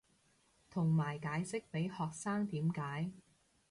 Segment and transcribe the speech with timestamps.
[0.71, 3.11] 同埋解釋被學生點解